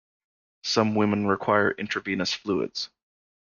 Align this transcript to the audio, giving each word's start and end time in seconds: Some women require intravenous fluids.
Some 0.63 0.95
women 0.95 1.27
require 1.27 1.69
intravenous 1.69 2.33
fluids. 2.33 2.89